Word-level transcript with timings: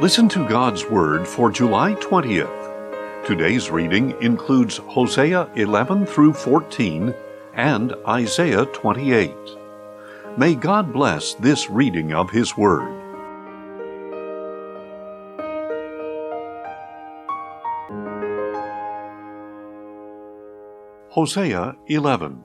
Listen 0.00 0.28
to 0.28 0.46
God's 0.48 0.88
Word 0.88 1.26
for 1.26 1.50
July 1.50 1.94
20th. 1.94 3.26
Today's 3.26 3.68
reading 3.68 4.14
includes 4.22 4.76
Hosea 4.76 5.50
11 5.56 6.06
through 6.06 6.34
14 6.34 7.12
and 7.54 7.92
Isaiah 8.06 8.64
28. 8.66 9.34
May 10.36 10.54
God 10.54 10.92
bless 10.92 11.34
this 11.34 11.68
reading 11.68 12.14
of 12.14 12.30
His 12.30 12.56
Word. 12.56 12.88
Hosea 21.08 21.74
11 21.88 22.44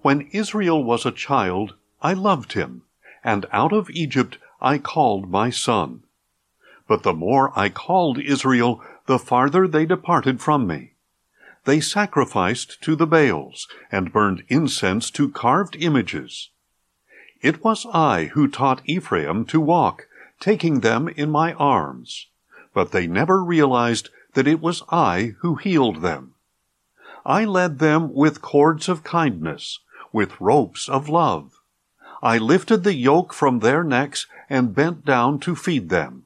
When 0.00 0.30
Israel 0.32 0.82
was 0.82 1.04
a 1.04 1.12
child, 1.12 1.74
I 2.00 2.14
loved 2.14 2.54
him, 2.54 2.84
and 3.22 3.44
out 3.52 3.74
of 3.74 3.90
Egypt 3.90 4.38
I 4.62 4.78
called 4.78 5.28
my 5.28 5.50
son. 5.50 6.04
But 6.86 7.02
the 7.02 7.12
more 7.12 7.52
I 7.58 7.68
called 7.68 8.18
Israel, 8.18 8.80
the 9.06 9.18
farther 9.18 9.66
they 9.66 9.84
departed 9.84 10.40
from 10.40 10.68
me. 10.68 10.92
They 11.64 11.80
sacrificed 11.80 12.80
to 12.82 12.94
the 12.94 13.06
Baals, 13.06 13.66
and 13.90 14.12
burned 14.12 14.44
incense 14.48 15.10
to 15.12 15.28
carved 15.28 15.76
images. 15.76 16.50
It 17.40 17.64
was 17.64 17.86
I 17.92 18.26
who 18.34 18.46
taught 18.46 18.82
Ephraim 18.84 19.44
to 19.46 19.60
walk, 19.60 20.06
taking 20.38 20.80
them 20.80 21.08
in 21.08 21.28
my 21.30 21.54
arms. 21.54 22.28
But 22.72 22.92
they 22.92 23.08
never 23.08 23.42
realized 23.42 24.10
that 24.34 24.46
it 24.46 24.60
was 24.60 24.82
I 24.90 25.34
who 25.40 25.56
healed 25.56 26.02
them. 26.02 26.34
I 27.26 27.44
led 27.44 27.80
them 27.80 28.12
with 28.14 28.42
cords 28.42 28.88
of 28.88 29.02
kindness, 29.02 29.80
with 30.12 30.40
ropes 30.40 30.88
of 30.88 31.08
love. 31.08 31.61
I 32.22 32.38
lifted 32.38 32.84
the 32.84 32.94
yoke 32.94 33.34
from 33.34 33.58
their 33.58 33.82
necks 33.82 34.28
and 34.48 34.74
bent 34.74 35.04
down 35.04 35.40
to 35.40 35.56
feed 35.56 35.88
them. 35.88 36.24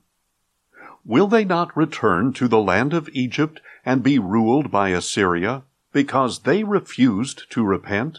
Will 1.04 1.26
they 1.26 1.44
not 1.44 1.76
return 1.76 2.32
to 2.34 2.48
the 2.48 2.60
land 2.60 2.92
of 2.92 3.08
Egypt 3.12 3.60
and 3.84 4.02
be 4.02 4.18
ruled 4.18 4.70
by 4.70 4.90
Assyria, 4.90 5.62
because 5.92 6.40
they 6.40 6.64
refused 6.64 7.50
to 7.50 7.64
repent? 7.64 8.18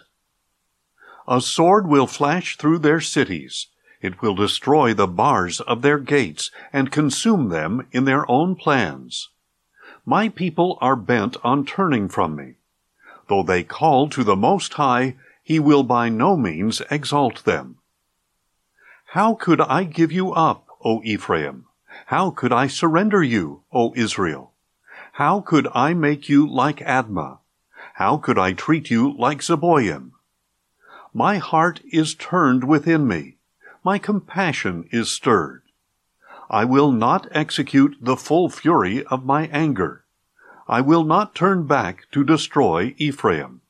A 1.27 1.41
sword 1.41 1.87
will 1.87 2.07
flash 2.07 2.57
through 2.57 2.79
their 2.79 3.01
cities. 3.01 3.67
It 4.01 4.21
will 4.21 4.35
destroy 4.35 4.93
the 4.93 5.07
bars 5.07 5.59
of 5.61 5.81
their 5.81 5.99
gates 5.99 6.49
and 6.71 6.91
consume 6.91 7.49
them 7.49 7.85
in 7.91 8.05
their 8.05 8.29
own 8.31 8.55
plans. 8.55 9.29
My 10.05 10.29
people 10.29 10.77
are 10.81 10.95
bent 10.95 11.35
on 11.43 11.65
turning 11.65 12.07
from 12.07 12.35
me. 12.35 12.55
Though 13.27 13.43
they 13.43 13.63
call 13.63 14.07
to 14.09 14.23
the 14.23 14.37
Most 14.37 14.75
High, 14.75 15.17
he 15.47 15.61
will 15.61 15.81
by 15.81 16.09
no 16.09 16.35
means 16.35 16.81
exalt 16.91 17.45
them. 17.45 17.77
How 19.05 19.33
could 19.33 19.61
I 19.61 19.85
give 19.85 20.11
you 20.11 20.33
up, 20.33 20.67
O 20.83 21.01
Ephraim? 21.05 21.63
How 22.07 22.31
could 22.31 22.51
I 22.51 22.67
surrender 22.67 23.23
you, 23.23 23.63
O 23.71 23.93
Israel? 23.95 24.51
How 25.13 25.39
could 25.39 25.69
I 25.73 25.93
make 25.93 26.27
you 26.27 26.45
like 26.45 26.79
Admah? 26.79 27.39
How 27.93 28.17
could 28.17 28.37
I 28.37 28.51
treat 28.51 28.91
you 28.91 29.15
like 29.17 29.39
Zeboim? 29.41 30.11
My 31.13 31.37
heart 31.37 31.79
is 31.93 32.13
turned 32.13 32.65
within 32.65 33.07
me. 33.07 33.37
My 33.85 33.97
compassion 33.99 34.89
is 34.91 35.09
stirred. 35.09 35.63
I 36.49 36.65
will 36.65 36.91
not 36.91 37.25
execute 37.31 37.95
the 38.01 38.17
full 38.17 38.49
fury 38.49 39.05
of 39.05 39.23
my 39.23 39.47
anger. 39.53 40.03
I 40.67 40.81
will 40.81 41.05
not 41.05 41.35
turn 41.35 41.65
back 41.67 42.07
to 42.11 42.25
destroy 42.25 42.93
Ephraim. 42.97 43.61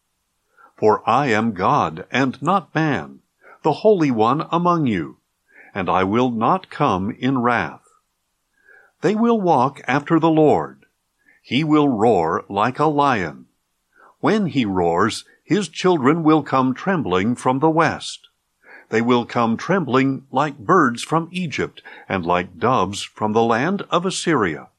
For 0.77 1.07
I 1.09 1.27
am 1.27 1.53
God 1.53 2.05
and 2.11 2.41
not 2.41 2.73
man, 2.73 3.19
the 3.63 3.73
Holy 3.73 4.11
One 4.11 4.47
among 4.51 4.85
you 4.85 5.17
and 5.77 5.91
I 5.91 6.03
will 6.03 6.31
not 6.31 6.71
come 6.71 7.11
in 7.11 7.37
wrath. 7.37 7.87
They 9.01 9.13
will 9.13 9.39
walk 9.39 9.79
after 9.87 10.19
the 10.19 10.31
Lord. 10.31 10.87
He 11.43 11.63
will 11.63 11.87
roar 11.87 12.45
like 12.49 12.79
a 12.79 12.85
lion. 12.85 13.45
When 14.19 14.47
he 14.47 14.65
roars, 14.65 15.23
his 15.43 15.69
children 15.69 16.23
will 16.23 16.41
come 16.41 16.73
trembling 16.73 17.35
from 17.35 17.59
the 17.59 17.69
west. 17.69 18.27
They 18.89 19.01
will 19.01 19.23
come 19.23 19.55
trembling 19.55 20.25
like 20.31 20.57
birds 20.57 21.03
from 21.03 21.29
Egypt, 21.31 21.83
and 22.09 22.25
like 22.25 22.57
doves 22.57 23.03
from 23.03 23.33
the 23.33 23.43
land 23.43 23.83
of 23.91 24.03
Assyria. 24.03 24.69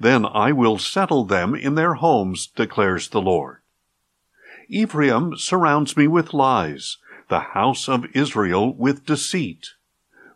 Then 0.00 0.26
I 0.26 0.50
will 0.50 0.78
settle 0.78 1.26
them 1.26 1.54
in 1.54 1.76
their 1.76 1.94
homes, 1.94 2.48
declares 2.48 3.10
the 3.10 3.22
Lord. 3.22 3.57
Ephraim 4.70 5.34
surrounds 5.36 5.96
me 5.96 6.06
with 6.06 6.34
lies, 6.34 6.98
the 7.28 7.40
house 7.40 7.88
of 7.88 8.04
Israel 8.14 8.74
with 8.74 9.06
deceit. 9.06 9.68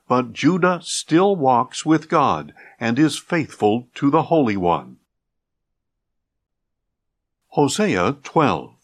But 0.08 0.32
Judah 0.32 0.80
still 0.82 1.36
walks 1.36 1.84
with 1.84 2.08
God 2.08 2.54
and 2.80 2.98
is 2.98 3.18
faithful 3.18 3.88
to 3.94 4.10
the 4.10 4.24
Holy 4.24 4.56
One. 4.56 4.96
Hosea 7.48 8.16
12 8.22 8.74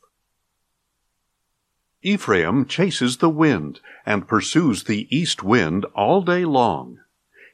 Ephraim 2.02 2.66
chases 2.66 3.16
the 3.16 3.30
wind 3.30 3.80
and 4.04 4.28
pursues 4.28 4.84
the 4.84 5.08
east 5.14 5.42
wind 5.42 5.86
all 5.94 6.20
day 6.20 6.44
long. 6.44 6.98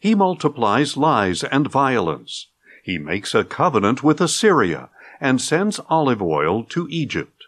He 0.01 0.17
multiplies 0.17 0.97
lies 0.97 1.45
and 1.45 1.71
violence. 1.71 2.49
He 2.83 2.99
makes 2.99 3.35
a 3.37 3.45
covenant 3.45 4.03
with 4.03 4.21
Assyria 4.21 4.91
and 5.21 5.41
sends 5.41 5.81
olive 5.89 6.21
oil 6.21 6.65
to 6.65 6.89
Egypt. 6.91 7.45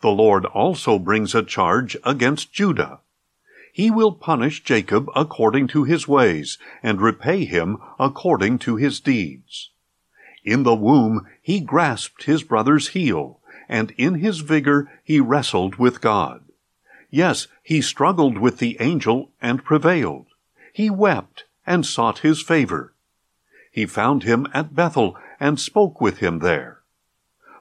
The 0.00 0.10
Lord 0.10 0.44
also 0.46 0.98
brings 0.98 1.34
a 1.34 1.42
charge 1.42 1.96
against 2.04 2.52
Judah 2.52 3.00
he 3.78 3.92
will 3.92 4.10
punish 4.10 4.64
Jacob 4.64 5.08
according 5.14 5.68
to 5.68 5.84
his 5.84 6.08
ways, 6.08 6.58
and 6.82 7.00
repay 7.00 7.44
him 7.44 7.78
according 7.96 8.58
to 8.58 8.74
his 8.74 8.98
deeds. 8.98 9.70
In 10.44 10.64
the 10.64 10.74
womb 10.74 11.28
he 11.40 11.60
grasped 11.60 12.24
his 12.24 12.42
brother's 12.42 12.88
heel, 12.88 13.38
and 13.68 13.92
in 13.92 14.16
his 14.16 14.40
vigor 14.40 14.90
he 15.04 15.20
wrestled 15.20 15.76
with 15.76 16.00
God. 16.00 16.42
Yes, 17.08 17.46
he 17.62 17.80
struggled 17.80 18.36
with 18.36 18.58
the 18.58 18.76
angel 18.80 19.30
and 19.40 19.64
prevailed. 19.64 20.26
He 20.72 20.90
wept 20.90 21.44
and 21.64 21.86
sought 21.86 22.18
his 22.18 22.42
favor. 22.42 22.94
He 23.70 23.86
found 23.86 24.24
him 24.24 24.48
at 24.52 24.74
Bethel 24.74 25.16
and 25.38 25.60
spoke 25.60 26.00
with 26.00 26.18
him 26.18 26.40
there. 26.40 26.80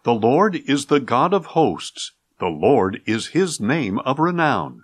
The 0.02 0.16
Lord 0.16 0.56
is 0.56 0.88
the 0.88 1.00
God 1.00 1.31
of 1.31 1.46
hosts. 1.48 2.14
The 2.40 2.48
Lord 2.48 3.02
is 3.06 3.28
his 3.28 3.59
name 3.59 4.00
of 4.00 4.20
renown. 4.20 4.84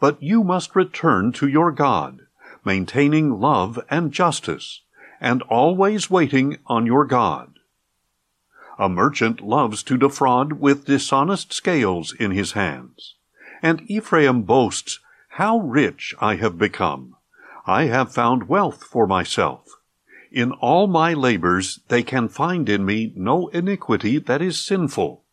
But 0.00 0.22
you 0.22 0.42
must 0.42 0.74
return 0.74 1.32
to 1.32 1.46
your 1.46 1.70
God, 1.70 2.22
maintaining 2.64 3.40
love 3.40 3.78
and 3.90 4.12
justice, 4.12 4.82
and 5.20 5.42
always 5.42 6.10
waiting 6.10 6.58
on 6.66 6.84
your 6.84 7.04
God. 7.04 7.54
A 8.78 8.88
merchant 8.88 9.40
loves 9.40 9.82
to 9.84 9.96
defraud 9.96 10.54
with 10.54 10.86
dishonest 10.86 11.52
scales 11.52 12.12
in 12.12 12.32
his 12.32 12.52
hands. 12.52 13.14
And 13.62 13.88
Ephraim 13.88 14.42
boasts, 14.42 14.98
How 15.28 15.58
rich 15.58 16.14
I 16.20 16.36
have 16.36 16.58
become! 16.58 17.16
I 17.66 17.84
have 17.84 18.12
found 18.12 18.48
wealth 18.48 18.84
for 18.84 19.06
myself. 19.06 19.80
In 20.30 20.52
all 20.52 20.86
my 20.86 21.14
labors 21.14 21.80
they 21.88 22.02
can 22.02 22.28
find 22.28 22.68
in 22.68 22.84
me 22.84 23.12
no 23.14 23.48
iniquity 23.48 24.18
that 24.18 24.42
is 24.42 24.62
sinful. 24.62 25.23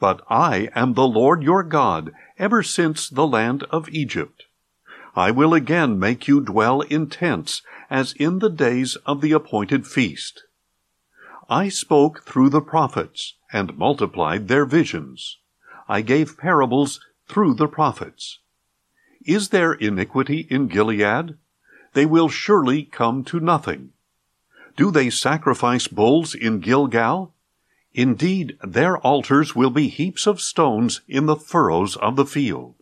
But 0.00 0.22
I 0.30 0.68
am 0.74 0.94
the 0.94 1.06
Lord 1.06 1.42
your 1.42 1.62
God, 1.62 2.12
ever 2.38 2.62
since 2.62 3.08
the 3.08 3.26
land 3.26 3.64
of 3.64 3.88
Egypt. 3.88 4.44
I 5.16 5.30
will 5.30 5.54
again 5.54 5.98
make 5.98 6.28
you 6.28 6.40
dwell 6.40 6.82
in 6.82 7.08
tents, 7.08 7.62
as 7.90 8.12
in 8.12 8.38
the 8.38 8.50
days 8.50 8.96
of 9.06 9.20
the 9.20 9.32
appointed 9.32 9.86
feast. 9.86 10.44
I 11.50 11.68
spoke 11.68 12.22
through 12.22 12.50
the 12.50 12.60
prophets, 12.60 13.34
and 13.52 13.76
multiplied 13.76 14.48
their 14.48 14.64
visions. 14.64 15.38
I 15.88 16.02
gave 16.02 16.38
parables 16.38 17.00
through 17.26 17.54
the 17.54 17.68
prophets. 17.68 18.38
Is 19.24 19.48
there 19.48 19.72
iniquity 19.72 20.46
in 20.50 20.68
Gilead? 20.68 21.36
They 21.94 22.06
will 22.06 22.28
surely 22.28 22.84
come 22.84 23.24
to 23.24 23.40
nothing. 23.40 23.92
Do 24.76 24.90
they 24.90 25.10
sacrifice 25.10 25.88
bulls 25.88 26.34
in 26.34 26.60
Gilgal? 26.60 27.34
Indeed, 27.98 28.56
their 28.62 28.96
altars 28.98 29.56
will 29.56 29.70
be 29.70 29.88
heaps 29.88 30.28
of 30.28 30.40
stones 30.40 31.00
in 31.08 31.26
the 31.26 31.34
furrows 31.34 31.96
of 31.96 32.14
the 32.14 32.24
field. 32.24 32.76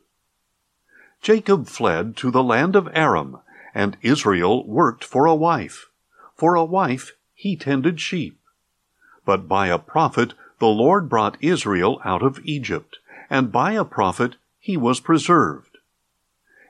Jacob 1.23 1.69
fled 1.69 2.19
to 2.19 2.31
the 2.31 2.43
land 2.43 2.77
of 2.77 2.91
Aram, 2.93 3.39
and 3.75 3.97
Israel 4.03 4.67
worked 4.67 5.03
for 5.05 5.25
a 5.25 5.35
wife. 5.35 5.87
For 6.35 6.55
a 6.55 6.67
wife 6.67 7.13
he 7.33 7.57
tended 7.57 7.99
sheep. 7.99 8.39
But 9.25 9.49
by 9.49 9.69
a 9.69 9.79
prophet 9.79 10.35
the 10.59 10.69
Lord 10.69 11.09
brought 11.09 11.39
Israel 11.41 11.99
out 12.05 12.23
of 12.23 12.45
Egypt, 12.45 12.99
and 13.31 13.51
by 13.51 13.73
a 13.73 13.87
prophet 13.87 14.37
he 14.61 14.77
was 14.77 15.01
preserved. 15.01 15.79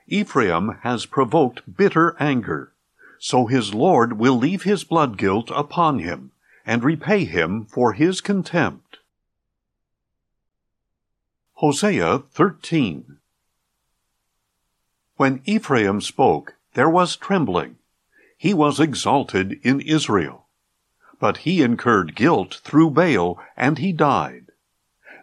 Ephraim 0.07 0.77
has 0.83 1.05
provoked 1.05 1.75
bitter 1.75 2.15
anger, 2.17 2.71
so 3.19 3.47
his 3.47 3.73
Lord 3.73 4.13
will 4.13 4.37
leave 4.37 4.63
his 4.63 4.85
blood 4.85 5.17
guilt 5.17 5.51
upon 5.53 5.99
him 5.99 6.31
and 6.67 6.83
repay 6.83 7.23
him 7.23 7.65
for 7.65 7.93
his 7.93 8.19
contempt. 8.19 8.97
Hosea 11.53 12.19
13 12.19 13.17
When 15.15 15.41
Ephraim 15.45 16.01
spoke, 16.01 16.55
there 16.73 16.89
was 16.89 17.15
trembling. 17.15 17.77
He 18.37 18.53
was 18.53 18.81
exalted 18.81 19.59
in 19.63 19.79
Israel. 19.79 20.45
But 21.19 21.37
he 21.37 21.63
incurred 21.63 22.15
guilt 22.15 22.59
through 22.63 22.91
Baal, 22.91 23.39
and 23.55 23.79
he 23.79 23.93
died. 23.93 24.47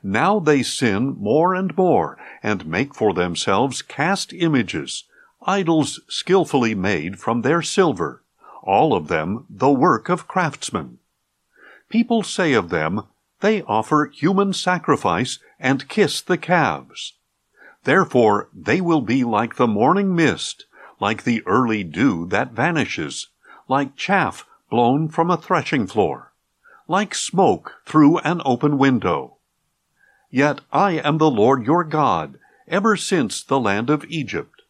Now 0.02 0.40
they 0.40 0.62
sin 0.62 1.14
more 1.18 1.54
and 1.54 1.76
more, 1.76 2.18
and 2.42 2.66
make 2.66 2.94
for 2.94 3.12
themselves 3.12 3.82
cast 3.82 4.32
images, 4.32 5.04
idols 5.46 6.00
skilfully 6.08 6.74
made 6.74 7.18
from 7.20 7.42
their 7.42 7.60
silver, 7.60 8.22
all 8.62 8.94
of 8.94 9.08
them 9.08 9.44
the 9.50 9.70
work 9.70 10.08
of 10.08 10.26
craftsmen. 10.26 10.98
People 11.88 12.22
say 12.22 12.52
of 12.54 12.70
them, 12.70 13.02
they 13.40 13.62
offer 13.62 14.10
human 14.12 14.52
sacrifice 14.52 15.38
and 15.58 15.88
kiss 15.88 16.20
the 16.20 16.38
calves. 16.38 17.14
Therefore 17.84 18.48
they 18.54 18.80
will 18.80 19.02
be 19.02 19.24
like 19.24 19.56
the 19.56 19.66
morning 19.66 20.14
mist, 20.14 20.66
like 21.00 21.24
the 21.24 21.42
early 21.46 21.84
dew 21.84 22.26
that 22.26 22.52
vanishes, 22.52 23.28
like 23.68 23.96
chaff 23.96 24.46
blown 24.70 25.08
from 25.08 25.30
a 25.30 25.36
threshing 25.36 25.86
floor, 25.86 26.32
like 26.88 27.14
smoke 27.14 27.74
through 27.84 28.18
an 28.18 28.40
open 28.44 28.78
window. 28.78 29.36
Yet 30.30 30.62
I 30.72 30.92
am 30.92 31.18
the 31.18 31.30
Lord 31.30 31.66
your 31.66 31.84
God, 31.84 32.38
ever 32.66 32.96
since 32.96 33.42
the 33.42 33.60
land 33.60 33.90
of 33.90 34.04
Egypt. 34.06 34.62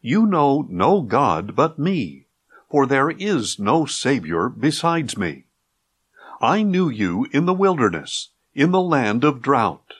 You 0.00 0.24
know 0.24 0.66
no 0.70 1.02
God 1.02 1.56
but 1.56 1.78
me, 1.78 2.26
for 2.70 2.86
there 2.86 3.10
is 3.10 3.58
no 3.58 3.84
Savior 3.84 4.48
besides 4.48 5.16
me. 5.16 5.43
I 6.44 6.62
knew 6.62 6.90
you 6.90 7.26
in 7.32 7.46
the 7.46 7.54
wilderness, 7.54 8.28
in 8.54 8.70
the 8.70 8.82
land 8.82 9.24
of 9.24 9.40
drought. 9.40 9.94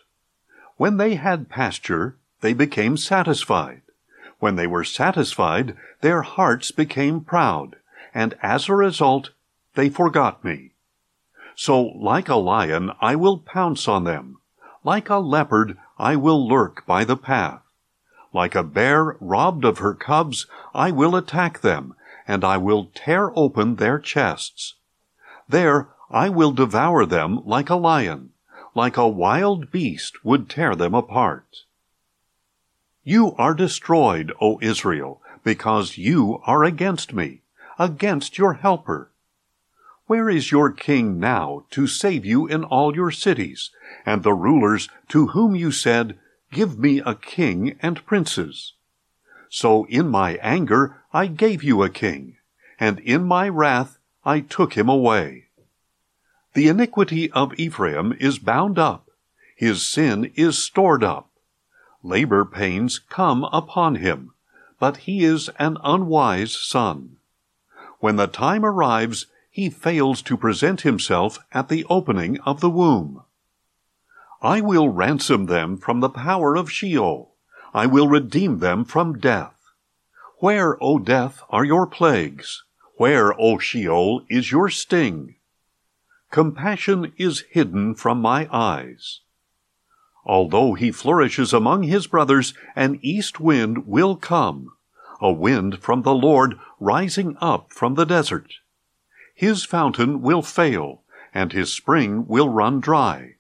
When 0.77 0.99
they 0.99 1.15
had 1.15 1.49
pasture, 1.49 2.19
they 2.43 2.53
became 2.53 2.99
satisfied. 2.99 3.81
When 4.41 4.57
they 4.57 4.67
were 4.67 4.85
satisfied, 4.85 5.75
their 6.03 6.21
hearts 6.21 6.71
became 6.71 7.23
proud, 7.23 7.77
and 8.13 8.37
as 8.43 8.69
a 8.69 8.75
result, 8.75 9.31
they 9.75 9.89
forgot 9.89 10.45
me. 10.45 10.73
So, 11.57 11.81
like 11.81 12.29
a 12.29 12.37
lion, 12.37 12.93
I 13.01 13.17
will 13.17 13.39
pounce 13.39 13.89
on 13.89 14.05
them. 14.05 14.37
Like 14.83 15.09
a 15.09 15.17
leopard, 15.17 15.79
I 15.99 16.15
will 16.17 16.47
lurk 16.47 16.85
by 16.85 17.05
the 17.05 17.17
path. 17.17 17.63
Like 18.35 18.55
a 18.55 18.63
bear 18.63 19.17
robbed 19.19 19.65
of 19.65 19.79
her 19.79 19.95
cubs, 19.95 20.47
I 20.75 20.91
will 20.91 21.17
attack 21.17 21.63
them, 21.63 21.95
and 22.29 22.45
I 22.45 22.59
will 22.59 22.91
tear 22.95 23.33
open 23.35 23.77
their 23.77 23.99
chests. 23.99 24.75
There 25.49 25.89
I 26.15 26.29
will 26.29 26.53
devour 26.53 27.05
them 27.07 27.41
like 27.45 27.69
a 27.69 27.75
lion, 27.75 28.31
like 28.73 28.97
a 28.97 29.09
wild 29.09 29.73
beast 29.73 30.25
would 30.25 30.49
tear 30.49 30.77
them 30.77 30.95
apart. 30.95 31.65
You 33.03 33.35
are 33.35 33.53
destroyed, 33.53 34.33
O 34.41 34.61
Israel, 34.63 35.21
because 35.43 35.99
you 35.99 36.41
are 36.47 36.63
against 36.63 37.13
me, 37.13 37.43
against 37.81 38.39
your 38.39 38.53
helper. 38.53 39.11
Where 40.07 40.31
is 40.31 40.53
your 40.53 40.71
king 40.71 41.19
now 41.19 41.65
to 41.71 41.89
save 41.89 42.25
you 42.25 42.47
in 42.47 42.63
all 42.63 42.95
your 42.95 43.11
cities, 43.11 43.71
and 44.07 44.23
the 44.23 44.35
rulers 44.35 44.89
to 45.09 45.27
whom 45.35 45.57
you 45.57 45.73
said, 45.73 46.17
Give 46.53 46.79
me 46.79 47.01
a 47.01 47.17
king 47.17 47.77
and 47.83 48.07
princes? 48.07 48.75
So 49.49 49.85
in 49.87 50.11
my 50.11 50.35
anger 50.35 51.03
I 51.13 51.27
gave 51.27 51.65
you 51.65 51.83
a 51.83 51.91
king, 51.91 52.37
and 52.79 53.01
in 53.01 53.25
my 53.25 53.49
wrath 53.49 53.99
I 54.25 54.39
took 54.39 54.75
him 54.75 54.89
away. 54.89 55.44
The 56.55 56.69
iniquity 56.69 57.33
of 57.33 57.59
Ephraim 57.59 58.17
is 58.21 58.39
bound 58.39 58.79
up, 58.79 59.11
his 59.57 59.85
sin 59.85 60.31
is 60.37 60.57
stored 60.57 61.03
up. 61.03 61.29
Labor 62.05 62.45
pains 62.45 63.01
come 63.01 63.43
upon 63.53 63.97
him, 63.97 64.35
but 64.79 64.99
he 64.99 65.25
is 65.25 65.51
an 65.59 65.79
unwise 65.83 66.57
son. 66.57 67.17
When 67.99 68.17
the 68.17 68.29
time 68.29 68.65
arrives, 68.65 69.27
he 69.51 69.69
fails 69.69 70.23
to 70.23 70.37
present 70.37 70.83
himself 70.83 71.41
at 71.51 71.69
the 71.69 71.85
opening 71.91 72.39
of 72.41 72.61
the 72.61 72.71
womb. 72.71 73.23
I 74.41 74.61
will 74.61 74.91
ransom 74.91 75.47
them 75.47 75.77
from 75.77 75.99
the 76.01 76.09
power 76.09 76.55
of 76.55 76.71
Sheol. 76.71 77.35
I 77.73 77.87
will 77.87 78.09
redeem 78.09 78.61
them 78.61 78.85
from 78.85 79.19
death. 79.19 79.57
Where, 80.39 80.77
O 80.81 81.01
death, 81.01 81.43
are 81.51 81.65
your 81.65 81.87
plagues? 81.87 82.63
Where, 82.97 83.35
O 83.41 83.59
Sheol, 83.59 84.25
is 84.29 84.53
your 84.53 84.69
sting? 84.69 85.35
Compassion 86.35 87.13
is 87.17 87.45
hidden 87.53 87.95
from 87.95 88.21
my 88.21 88.49
eyes. 88.51 89.21
Although 90.25 90.75
he 90.75 90.91
flourishes 90.91 91.53
among 91.53 91.85
his 91.85 92.09
brothers, 92.09 92.55
an 92.75 92.99
east 93.03 93.39
wind 93.39 93.87
will 93.87 94.17
come, 94.17 94.73
a 95.21 95.31
wind 95.31 95.79
from 95.79 96.03
the 96.03 96.13
Lord 96.13 96.59
rising 96.81 97.37
up 97.41 97.73
from 97.73 97.95
the 97.95 98.05
desert. 98.05 98.55
His 99.33 99.65
fountain 99.65 100.23
will 100.23 100.43
fail, 100.43 101.03
and 101.33 101.53
his 101.53 101.73
spring 101.73 102.27
will 102.27 102.49
run 102.49 102.81
dry. 102.81 103.37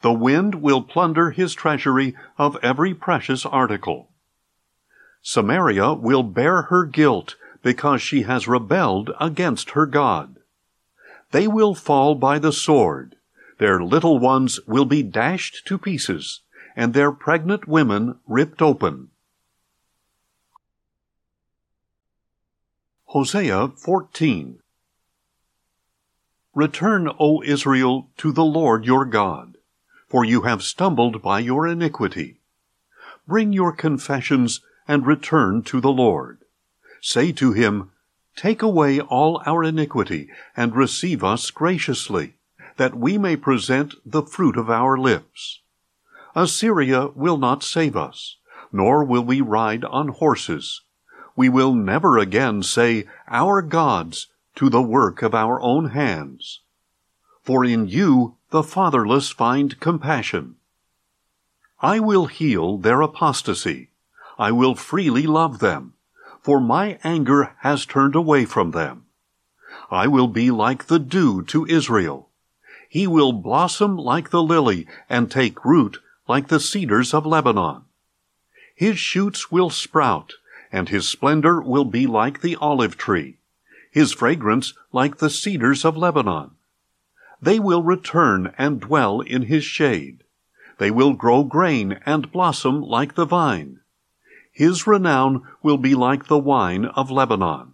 The 0.00 0.12
wind 0.12 0.56
will 0.56 0.82
plunder 0.82 1.30
his 1.30 1.54
treasury 1.54 2.16
of 2.38 2.58
every 2.60 2.92
precious 2.92 3.46
article. 3.46 4.10
Samaria 5.22 5.92
will 5.92 6.24
bear 6.24 6.62
her 6.62 6.86
guilt 6.86 7.36
because 7.62 8.02
she 8.02 8.22
has 8.22 8.48
rebelled 8.48 9.12
against 9.20 9.70
her 9.78 9.86
God. 9.86 10.38
They 11.32 11.48
will 11.48 11.74
fall 11.74 12.14
by 12.14 12.38
the 12.38 12.52
sword. 12.52 13.16
Their 13.58 13.82
little 13.82 14.18
ones 14.18 14.60
will 14.66 14.84
be 14.84 15.02
dashed 15.02 15.66
to 15.66 15.78
pieces, 15.78 16.40
and 16.76 16.92
their 16.92 17.10
pregnant 17.10 17.66
women 17.66 18.18
ripped 18.26 18.60
open. 18.60 19.08
Hosea 23.06 23.68
14 23.68 24.60
Return, 26.54 27.08
O 27.18 27.42
Israel, 27.42 28.10
to 28.18 28.30
the 28.30 28.44
Lord 28.44 28.84
your 28.84 29.06
God, 29.06 29.56
for 30.06 30.26
you 30.26 30.42
have 30.42 30.62
stumbled 30.62 31.22
by 31.22 31.38
your 31.38 31.66
iniquity. 31.66 32.40
Bring 33.26 33.54
your 33.54 33.72
confessions 33.72 34.60
and 34.86 35.06
return 35.06 35.62
to 35.62 35.80
the 35.80 35.92
Lord. 35.92 36.44
Say 37.00 37.32
to 37.32 37.52
him, 37.52 37.91
Take 38.36 38.62
away 38.62 38.98
all 38.98 39.42
our 39.44 39.62
iniquity, 39.62 40.30
and 40.56 40.74
receive 40.74 41.22
us 41.22 41.50
graciously, 41.50 42.34
that 42.76 42.96
we 42.96 43.18
may 43.18 43.36
present 43.36 43.94
the 44.06 44.22
fruit 44.22 44.56
of 44.56 44.70
our 44.70 44.96
lips. 44.96 45.60
Assyria 46.34 47.08
will 47.08 47.36
not 47.36 47.62
save 47.62 47.94
us, 47.96 48.36
nor 48.72 49.04
will 49.04 49.22
we 49.22 49.40
ride 49.40 49.84
on 49.84 50.08
horses. 50.08 50.80
We 51.36 51.48
will 51.48 51.74
never 51.74 52.16
again 52.16 52.62
say, 52.62 53.04
Our 53.28 53.60
gods, 53.60 54.28
to 54.56 54.70
the 54.70 54.82
work 54.82 55.22
of 55.22 55.34
our 55.34 55.60
own 55.60 55.90
hands. 55.90 56.60
For 57.42 57.64
in 57.64 57.86
you 57.86 58.36
the 58.50 58.62
fatherless 58.62 59.30
find 59.30 59.78
compassion. 59.78 60.56
I 61.80 62.00
will 62.00 62.26
heal 62.26 62.78
their 62.78 63.00
apostasy. 63.02 63.90
I 64.38 64.52
will 64.52 64.74
freely 64.74 65.26
love 65.26 65.58
them 65.58 65.94
for 66.42 66.60
my 66.60 66.98
anger 67.04 67.54
has 67.60 67.86
turned 67.86 68.16
away 68.16 68.44
from 68.44 68.72
them. 68.72 69.06
I 69.90 70.08
will 70.08 70.26
be 70.26 70.50
like 70.50 70.86
the 70.86 70.98
dew 70.98 71.42
to 71.44 71.66
Israel. 71.66 72.28
He 72.88 73.06
will 73.06 73.32
blossom 73.32 73.96
like 73.96 74.30
the 74.30 74.42
lily 74.42 74.86
and 75.08 75.30
take 75.30 75.64
root 75.64 75.98
like 76.28 76.48
the 76.48 76.60
cedars 76.60 77.14
of 77.14 77.24
Lebanon. 77.24 77.82
His 78.74 78.98
shoots 78.98 79.50
will 79.52 79.70
sprout, 79.70 80.34
and 80.72 80.88
his 80.88 81.08
splendor 81.08 81.60
will 81.60 81.84
be 81.84 82.06
like 82.06 82.40
the 82.40 82.56
olive 82.56 82.96
tree, 82.96 83.38
his 83.90 84.12
fragrance 84.12 84.74
like 84.92 85.18
the 85.18 85.30
cedars 85.30 85.84
of 85.84 85.96
Lebanon. 85.96 86.50
They 87.40 87.58
will 87.58 87.82
return 87.82 88.54
and 88.58 88.80
dwell 88.80 89.20
in 89.20 89.42
his 89.42 89.64
shade. 89.64 90.24
They 90.78 90.90
will 90.90 91.12
grow 91.12 91.44
grain 91.44 92.00
and 92.04 92.32
blossom 92.32 92.82
like 92.82 93.14
the 93.14 93.26
vine. 93.26 93.80
His 94.52 94.86
renown 94.86 95.48
will 95.62 95.78
be 95.78 95.94
like 95.94 96.26
the 96.26 96.38
wine 96.38 96.84
of 96.84 97.10
Lebanon. 97.10 97.72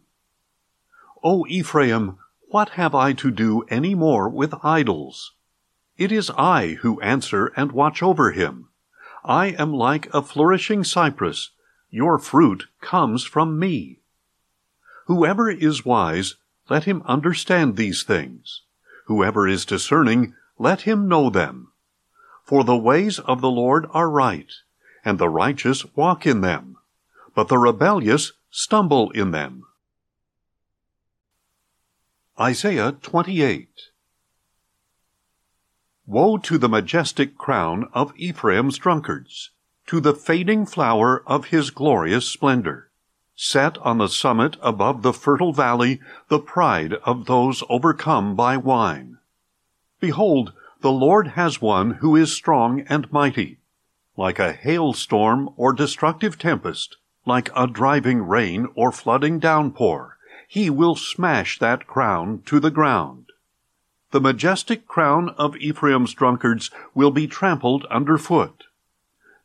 O 1.25 1.45
Ephraim, 1.49 2.19
what 2.51 2.71
have 2.71 2.95
I 2.95 3.13
to 3.15 3.33
do 3.33 3.63
any 3.69 3.97
more 3.97 4.29
with 4.29 4.55
idols? 4.65 5.33
It 5.97 6.13
is 6.13 6.31
I 6.39 6.75
who 6.83 7.01
answer 7.01 7.53
and 7.57 7.73
watch 7.73 8.01
over 8.01 8.31
him. 8.31 8.69
I 9.25 9.47
am 9.47 9.73
like 9.73 10.09
a 10.15 10.23
flourishing 10.23 10.85
cypress. 10.85 11.51
Your 11.91 12.17
fruit 12.17 12.69
comes 12.81 13.25
from 13.25 13.59
me. 13.59 13.99
Whoever 15.07 15.51
is 15.51 15.85
wise, 15.85 16.37
let 16.71 16.85
him 16.85 17.03
understand 17.07 17.77
these 17.77 18.05
things. 18.05 18.63
Whoever 19.07 19.49
is 19.49 19.65
discerning, 19.65 20.35
let 20.59 20.83
him 20.83 21.09
know 21.09 21.29
them. 21.29 21.73
For 22.45 22.63
the 22.63 22.77
ways 22.77 23.19
of 23.19 23.41
the 23.41 23.51
Lord 23.51 23.87
are 23.91 24.09
right 24.09 24.53
and 25.05 25.19
the 25.19 25.29
righteous 25.29 25.85
walk 25.95 26.27
in 26.27 26.41
them, 26.41 26.77
but 27.35 27.49
the 27.49 27.59
rebellious 27.59 28.33
stumble 28.51 29.11
in 29.11 29.31
them. 29.31 29.65
Isaiah 32.41 32.93
28 32.93 33.69
Woe 36.07 36.39
to 36.39 36.57
the 36.57 36.69
majestic 36.69 37.37
crown 37.37 37.89
of 37.93 38.15
Ephraim's 38.17 38.79
drunkards, 38.79 39.51
to 39.87 40.01
the 40.01 40.15
fading 40.15 40.65
flower 40.65 41.23
of 41.27 41.47
his 41.47 41.71
glorious 41.71 42.27
splendor. 42.27 42.91
set 43.35 43.79
on 43.79 43.99
the 43.99 44.09
summit 44.09 44.57
above 44.63 45.03
the 45.03 45.13
fertile 45.13 45.53
valley, 45.53 46.01
the 46.29 46.41
pride 46.41 46.95
of 47.05 47.27
those 47.27 47.63
overcome 47.69 48.35
by 48.35 48.57
wine. 48.57 49.19
Behold, 50.01 50.53
the 50.81 50.91
Lord 50.91 51.29
has 51.29 51.61
one 51.61 51.95
who 51.95 52.17
is 52.17 52.33
strong 52.33 52.81
and 52.89 53.11
mighty. 53.13 53.58
Like 54.19 54.41
a 54.41 54.53
hailstorm 54.53 55.51
or 55.57 55.73
destructive 55.73 56.41
tempest, 56.41 56.97
like 57.25 57.51
a 57.55 57.69
driving 57.69 58.23
rain 58.23 58.67
or 58.75 58.91
flooding 58.91 59.39
downpour, 59.39 60.19
he 60.49 60.71
will 60.71 60.97
smash 60.97 61.61
that 61.61 61.87
crown 61.87 62.43
to 62.47 62.59
the 62.59 62.73
ground. 62.73 63.27
The 64.11 64.21
majestic 64.21 64.89
crown 64.89 65.29
of 65.39 65.55
Ephraim's 65.59 66.15
drunkards 66.15 66.69
will 66.97 67.13
be 67.13 67.29
trampled 67.29 67.85
underfoot. 67.93 68.65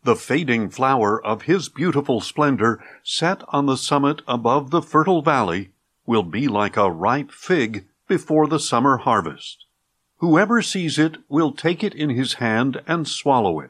The 0.05 0.15
fading 0.15 0.71
flower 0.71 1.23
of 1.23 1.43
his 1.43 1.69
beautiful 1.69 2.19
splendor, 2.19 2.83
set 3.03 3.43
on 3.49 3.67
the 3.67 3.77
summit 3.77 4.23
above 4.27 4.71
the 4.71 4.81
fertile 4.81 5.21
valley, 5.21 5.69
will 6.07 6.23
be 6.23 6.47
like 6.47 6.77
a 6.77 6.89
ripe 6.89 7.29
fig 7.29 7.85
before 8.07 8.47
the 8.47 8.59
summer 8.59 8.97
harvest. 8.97 9.65
Whoever 10.17 10.63
sees 10.63 10.97
it 10.97 11.17
will 11.29 11.51
take 11.51 11.83
it 11.83 11.93
in 11.93 12.09
his 12.09 12.33
hand 12.35 12.81
and 12.87 13.07
swallow 13.07 13.59
it. 13.59 13.69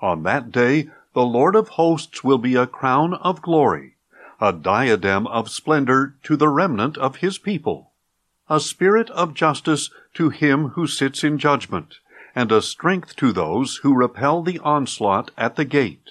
On 0.00 0.22
that 0.22 0.52
day, 0.52 0.90
the 1.12 1.24
Lord 1.24 1.56
of 1.56 1.70
hosts 1.70 2.22
will 2.22 2.38
be 2.38 2.54
a 2.54 2.66
crown 2.66 3.14
of 3.14 3.42
glory, 3.42 3.96
a 4.40 4.52
diadem 4.52 5.26
of 5.26 5.50
splendor 5.50 6.14
to 6.22 6.36
the 6.36 6.48
remnant 6.48 6.96
of 6.96 7.16
his 7.16 7.38
people, 7.38 7.90
a 8.48 8.60
spirit 8.60 9.10
of 9.10 9.34
justice 9.34 9.90
to 10.14 10.30
him 10.30 10.68
who 10.68 10.86
sits 10.86 11.24
in 11.24 11.38
judgment, 11.38 11.96
and 12.34 12.52
a 12.52 12.62
strength 12.62 13.16
to 13.16 13.32
those 13.32 13.78
who 13.78 13.94
repel 13.94 14.42
the 14.42 14.60
onslaught 14.60 15.32
at 15.36 15.56
the 15.56 15.64
gate. 15.64 16.10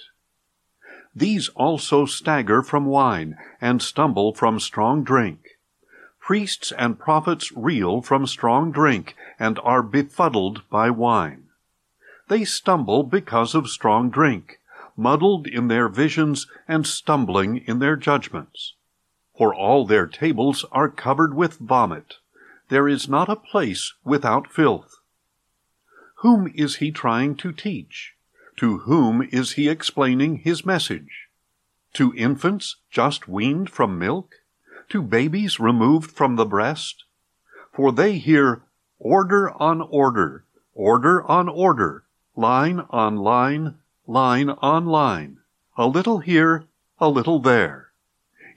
These 1.14 1.48
also 1.56 2.04
stagger 2.04 2.62
from 2.62 2.84
wine, 2.84 3.38
and 3.60 3.80
stumble 3.80 4.34
from 4.34 4.60
strong 4.60 5.02
drink. 5.02 5.58
Priests 6.20 6.70
and 6.72 6.98
prophets 6.98 7.50
reel 7.52 8.02
from 8.02 8.26
strong 8.26 8.70
drink, 8.70 9.16
and 9.38 9.58
are 9.64 9.82
befuddled 9.82 10.62
by 10.68 10.90
wine. 10.90 11.47
They 12.28 12.44
stumble 12.44 13.04
because 13.04 13.54
of 13.54 13.70
strong 13.70 14.10
drink, 14.10 14.60
muddled 14.96 15.46
in 15.46 15.68
their 15.68 15.88
visions, 15.88 16.46
and 16.68 16.86
stumbling 16.86 17.58
in 17.66 17.78
their 17.78 17.96
judgments. 17.96 18.74
For 19.36 19.54
all 19.54 19.86
their 19.86 20.06
tables 20.06 20.64
are 20.70 20.90
covered 20.90 21.34
with 21.34 21.58
vomit. 21.58 22.16
There 22.68 22.86
is 22.86 23.08
not 23.08 23.30
a 23.30 23.36
place 23.36 23.94
without 24.04 24.52
filth. 24.52 24.96
Whom 26.16 26.52
is 26.54 26.76
he 26.76 26.90
trying 26.90 27.34
to 27.36 27.52
teach? 27.52 28.14
To 28.58 28.78
whom 28.78 29.22
is 29.22 29.52
he 29.52 29.68
explaining 29.68 30.38
his 30.38 30.66
message? 30.66 31.28
To 31.94 32.12
infants 32.14 32.76
just 32.90 33.26
weaned 33.28 33.70
from 33.70 33.98
milk? 33.98 34.34
To 34.90 35.00
babies 35.00 35.58
removed 35.58 36.10
from 36.10 36.36
the 36.36 36.44
breast? 36.44 37.04
For 37.72 37.92
they 37.92 38.18
hear 38.18 38.62
order 38.98 39.50
on 39.62 39.80
order, 39.80 40.44
order 40.74 41.24
on 41.24 41.48
order, 41.48 42.04
line 42.38 42.86
on 42.90 43.16
line, 43.16 43.74
line 44.06 44.48
on 44.62 44.86
line, 44.86 45.38
a 45.76 45.88
little 45.88 46.20
here, 46.20 46.64
a 47.00 47.08
little 47.08 47.40
there. 47.40 47.88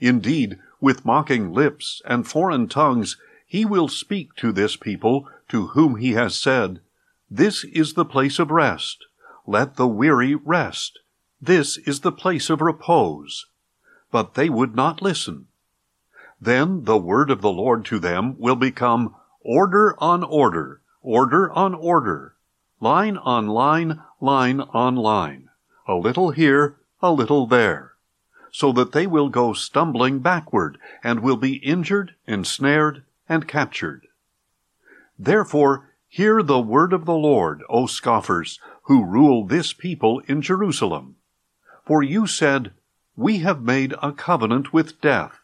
Indeed, 0.00 0.60
with 0.80 1.04
mocking 1.04 1.52
lips 1.52 2.00
and 2.04 2.24
foreign 2.24 2.68
tongues, 2.68 3.16
he 3.44 3.64
will 3.64 3.88
speak 3.88 4.36
to 4.36 4.52
this 4.52 4.76
people 4.76 5.28
to 5.48 5.66
whom 5.68 5.96
he 5.96 6.12
has 6.12 6.36
said, 6.36 6.80
this 7.28 7.64
is 7.64 7.94
the 7.94 8.04
place 8.04 8.38
of 8.38 8.50
rest. 8.50 9.06
Let 9.46 9.76
the 9.76 9.88
weary 9.88 10.34
rest. 10.34 10.98
This 11.40 11.78
is 11.78 12.00
the 12.00 12.12
place 12.12 12.50
of 12.50 12.60
repose. 12.60 13.46
But 14.10 14.34
they 14.34 14.48
would 14.48 14.76
not 14.76 15.02
listen. 15.02 15.46
Then 16.38 16.84
the 16.84 16.98
word 16.98 17.30
of 17.30 17.40
the 17.40 17.50
Lord 17.50 17.84
to 17.86 17.98
them 17.98 18.36
will 18.38 18.54
become 18.54 19.16
order 19.40 19.96
on 19.98 20.22
order, 20.22 20.82
order 21.00 21.50
on 21.52 21.74
order, 21.74 22.31
line 22.82 23.16
on 23.16 23.46
line, 23.46 24.02
line 24.20 24.60
on 24.60 24.96
line, 24.96 25.48
a 25.88 25.94
little 25.94 26.32
here, 26.32 26.76
a 27.00 27.10
little 27.10 27.46
there, 27.46 27.92
so 28.50 28.72
that 28.72 28.92
they 28.92 29.06
will 29.06 29.30
go 29.30 29.54
stumbling 29.54 30.18
backward 30.18 30.76
and 31.02 31.20
will 31.20 31.38
be 31.38 31.54
injured, 31.56 32.14
ensnared, 32.26 33.02
and 33.26 33.48
captured. 33.48 34.06
Therefore, 35.18 35.88
Hear 36.14 36.42
the 36.42 36.60
word 36.60 36.92
of 36.92 37.06
the 37.06 37.14
Lord, 37.14 37.62
O 37.70 37.86
scoffers, 37.86 38.60
who 38.82 39.02
rule 39.02 39.46
this 39.46 39.72
people 39.72 40.20
in 40.26 40.42
Jerusalem. 40.42 41.16
For 41.86 42.02
you 42.02 42.26
said, 42.26 42.74
We 43.16 43.38
have 43.38 43.62
made 43.62 43.94
a 44.02 44.12
covenant 44.12 44.74
with 44.74 45.00
death. 45.00 45.40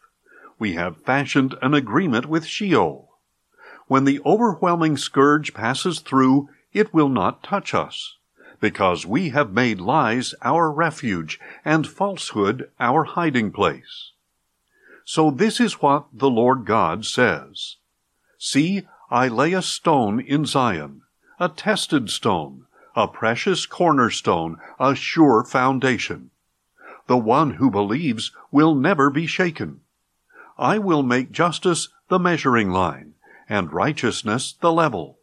We 0.59 0.73
have 0.73 1.01
fashioned 1.01 1.55
an 1.63 1.73
agreement 1.73 2.27
with 2.27 2.45
Sheol. 2.45 3.17
When 3.87 4.03
the 4.03 4.21
overwhelming 4.23 4.95
scourge 4.95 5.55
passes 5.55 6.01
through, 6.01 6.49
it 6.73 6.93
will 6.93 7.09
not 7.09 7.43
touch 7.43 7.73
us, 7.73 8.15
because 8.59 9.05
we 9.05 9.29
have 9.29 9.51
made 9.51 9.79
lies 9.79 10.33
our 10.41 10.71
refuge 10.71 11.39
and 11.63 11.87
falsehood 11.87 12.69
our 12.79 13.03
hiding 13.03 13.51
place. 13.51 14.11
So 15.05 15.31
this 15.31 15.59
is 15.59 15.81
what 15.81 16.05
the 16.13 16.29
Lord 16.29 16.65
God 16.65 17.05
says. 17.05 17.77
See, 18.37 18.87
I 19.09 19.27
lay 19.27 19.53
a 19.53 19.61
stone 19.61 20.19
in 20.19 20.45
Zion, 20.45 21.01
a 21.39 21.49
tested 21.49 22.09
stone, 22.09 22.65
a 22.95 23.07
precious 23.07 23.65
cornerstone, 23.65 24.57
a 24.79 24.93
sure 24.93 25.43
foundation. 25.43 26.31
The 27.07 27.17
one 27.17 27.51
who 27.51 27.71
believes 27.71 28.31
will 28.51 28.75
never 28.75 29.09
be 29.09 29.25
shaken. 29.25 29.81
I 30.57 30.77
will 30.77 31.01
make 31.01 31.31
justice 31.31 31.89
the 32.09 32.19
measuring 32.19 32.69
line, 32.69 33.13
and 33.47 33.73
righteousness 33.73 34.53
the 34.53 34.71
level. 34.71 35.18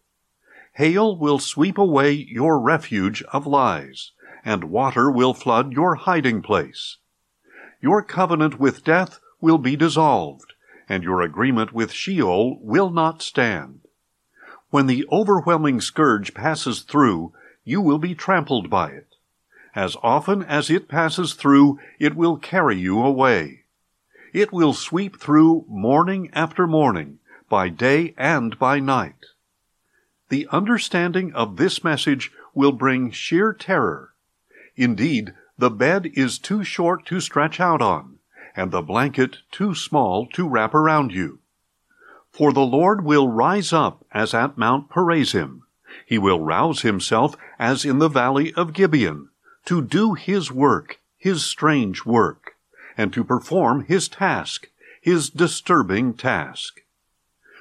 Hail 0.76 1.16
will 1.16 1.38
sweep 1.38 1.78
away 1.78 2.12
your 2.12 2.60
refuge 2.60 3.22
of 3.32 3.46
lies, 3.46 4.12
and 4.44 4.64
water 4.64 5.10
will 5.10 5.32
flood 5.32 5.72
your 5.72 5.94
hiding 5.94 6.42
place. 6.42 6.98
Your 7.80 8.02
covenant 8.02 8.60
with 8.60 8.84
death 8.84 9.18
will 9.40 9.56
be 9.56 9.74
dissolved, 9.74 10.52
and 10.86 11.02
your 11.02 11.22
agreement 11.22 11.72
with 11.72 11.92
Sheol 11.92 12.58
will 12.60 12.90
not 12.90 13.22
stand. 13.22 13.80
When 14.68 14.86
the 14.86 15.06
overwhelming 15.10 15.80
scourge 15.80 16.34
passes 16.34 16.82
through, 16.82 17.32
you 17.64 17.80
will 17.80 17.98
be 17.98 18.14
trampled 18.14 18.68
by 18.68 18.90
it. 18.90 19.14
As 19.74 19.96
often 20.02 20.42
as 20.42 20.68
it 20.68 20.88
passes 20.88 21.32
through, 21.32 21.80
it 21.98 22.14
will 22.14 22.36
carry 22.36 22.76
you 22.76 23.00
away. 23.00 23.64
It 24.34 24.52
will 24.52 24.74
sweep 24.74 25.18
through 25.18 25.64
morning 25.68 26.28
after 26.34 26.66
morning, 26.66 27.18
by 27.48 27.70
day 27.70 28.12
and 28.18 28.58
by 28.58 28.78
night. 28.78 29.24
The 30.28 30.48
understanding 30.50 31.32
of 31.34 31.56
this 31.56 31.84
message 31.84 32.32
will 32.54 32.72
bring 32.72 33.10
sheer 33.10 33.52
terror. 33.52 34.14
Indeed, 34.74 35.34
the 35.58 35.70
bed 35.70 36.10
is 36.14 36.38
too 36.38 36.64
short 36.64 37.06
to 37.06 37.20
stretch 37.20 37.60
out 37.60 37.80
on 37.80 38.16
and 38.56 38.70
the 38.70 38.82
blanket 38.82 39.38
too 39.52 39.74
small 39.74 40.26
to 40.26 40.48
wrap 40.48 40.74
around 40.74 41.12
you. 41.12 41.38
For 42.32 42.52
the 42.52 42.60
Lord 42.60 43.04
will 43.04 43.28
rise 43.28 43.72
up 43.72 44.04
as 44.12 44.34
at 44.34 44.56
Mount 44.56 44.88
Perazim. 44.88 45.62
He 46.06 46.18
will 46.18 46.40
rouse 46.40 46.82
himself 46.82 47.36
as 47.58 47.84
in 47.84 47.98
the 47.98 48.08
valley 48.08 48.52
of 48.54 48.72
Gibeon, 48.72 49.28
to 49.66 49.82
do 49.82 50.14
his 50.14 50.50
work, 50.50 51.00
his 51.18 51.44
strange 51.44 52.04
work, 52.04 52.56
and 52.96 53.12
to 53.12 53.24
perform 53.24 53.84
his 53.84 54.08
task, 54.08 54.68
his 55.00 55.30
disturbing 55.30 56.14
task. 56.14 56.80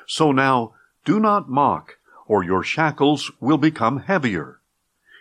So 0.07 0.31
now, 0.31 0.73
do 1.03 1.19
not 1.19 1.49
mock, 1.49 1.97
or 2.27 2.43
your 2.43 2.63
shackles 2.63 3.31
will 3.39 3.57
become 3.57 3.99
heavier. 3.99 4.59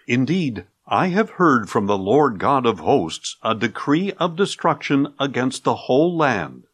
Indeed, 0.06 0.66
I 0.86 1.08
have 1.08 1.30
heard 1.30 1.70
from 1.70 1.86
the 1.86 1.98
Lord 1.98 2.38
God 2.38 2.66
of 2.66 2.80
hosts 2.80 3.36
a 3.42 3.54
decree 3.54 4.12
of 4.12 4.36
destruction 4.36 5.14
against 5.18 5.64
the 5.64 5.74
whole 5.74 6.16
land. 6.16 6.64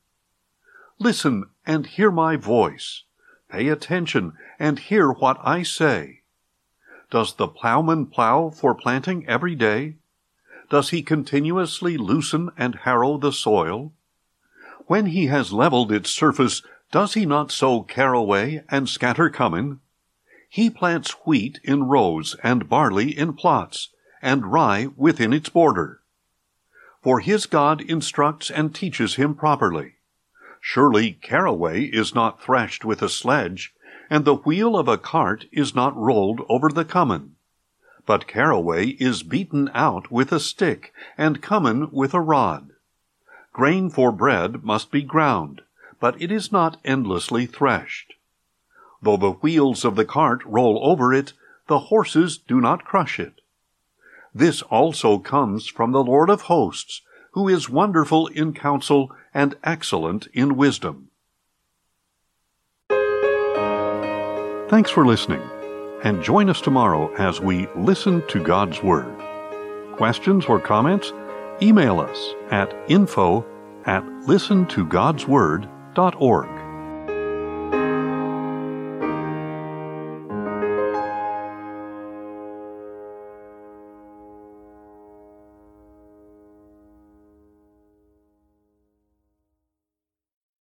Listen 0.98 1.44
and 1.64 1.86
hear 1.86 2.10
my 2.10 2.36
voice. 2.36 3.04
Pay 3.48 3.68
attention 3.68 4.32
and 4.58 4.78
hear 4.78 5.10
what 5.10 5.38
I 5.42 5.62
say. 5.62 6.20
Does 7.10 7.34
the 7.34 7.48
plowman 7.48 8.06
plow 8.06 8.50
for 8.50 8.74
planting 8.74 9.26
every 9.28 9.54
day? 9.54 9.96
Does 10.68 10.90
he 10.90 11.02
continuously 11.02 11.96
loosen 11.96 12.50
and 12.56 12.76
harrow 12.76 13.18
the 13.18 13.32
soil? 13.32 13.92
When 14.86 15.06
he 15.06 15.26
has 15.26 15.52
leveled 15.52 15.90
its 15.90 16.10
surface, 16.10 16.62
does 16.92 17.14
he 17.14 17.26
not 17.26 17.50
sow 17.50 17.82
caraway 17.82 18.62
and 18.68 18.88
scatter 18.88 19.30
cumin? 19.30 19.80
He 20.52 20.68
plants 20.68 21.12
wheat 21.24 21.60
in 21.62 21.84
rows 21.84 22.34
and 22.42 22.68
barley 22.68 23.16
in 23.16 23.34
plots 23.34 23.90
and 24.20 24.50
rye 24.50 24.88
within 24.96 25.32
its 25.32 25.48
border. 25.48 26.00
For 27.02 27.20
his 27.20 27.46
God 27.46 27.80
instructs 27.80 28.50
and 28.50 28.74
teaches 28.74 29.14
him 29.14 29.36
properly. 29.36 29.94
Surely 30.60 31.12
caraway 31.12 31.84
is 31.84 32.16
not 32.16 32.42
threshed 32.42 32.84
with 32.84 33.00
a 33.00 33.08
sledge, 33.08 33.72
and 34.10 34.24
the 34.24 34.34
wheel 34.34 34.76
of 34.76 34.88
a 34.88 34.98
cart 34.98 35.46
is 35.52 35.72
not 35.72 35.96
rolled 35.96 36.40
over 36.48 36.68
the 36.68 36.84
cumin. 36.84 37.36
But 38.04 38.26
caraway 38.26 38.88
is 38.98 39.22
beaten 39.22 39.70
out 39.72 40.10
with 40.10 40.32
a 40.32 40.40
stick, 40.40 40.92
and 41.16 41.40
cumin 41.40 41.92
with 41.92 42.12
a 42.12 42.20
rod. 42.20 42.72
Grain 43.52 43.88
for 43.88 44.10
bread 44.10 44.64
must 44.64 44.90
be 44.90 45.02
ground, 45.02 45.62
but 46.00 46.20
it 46.20 46.32
is 46.32 46.50
not 46.50 46.78
endlessly 46.84 47.46
threshed. 47.46 48.14
Though 49.02 49.16
the 49.16 49.32
wheels 49.32 49.84
of 49.84 49.96
the 49.96 50.04
cart 50.04 50.42
roll 50.44 50.78
over 50.82 51.12
it, 51.14 51.32
the 51.68 51.78
horses 51.78 52.36
do 52.38 52.60
not 52.60 52.84
crush 52.84 53.18
it. 53.18 53.40
This 54.34 54.60
also 54.62 55.18
comes 55.18 55.66
from 55.66 55.92
the 55.92 56.04
Lord 56.04 56.30
of 56.30 56.42
hosts, 56.42 57.00
who 57.32 57.48
is 57.48 57.70
wonderful 57.70 58.26
in 58.28 58.52
counsel 58.52 59.10
and 59.32 59.56
excellent 59.64 60.26
in 60.32 60.56
wisdom. 60.56 61.08
Thanks 64.68 64.90
for 64.90 65.06
listening, 65.06 65.42
and 66.04 66.22
join 66.22 66.48
us 66.48 66.60
tomorrow 66.60 67.12
as 67.16 67.40
we 67.40 67.66
listen 67.76 68.24
to 68.28 68.40
God's 68.42 68.80
Word. 68.82 69.16
Questions 69.96 70.46
or 70.46 70.60
comments? 70.60 71.12
Email 71.60 72.00
us 72.00 72.34
at 72.50 72.74
info 72.88 73.44
at 73.84 74.04
listentogodsword.org. 74.04 76.59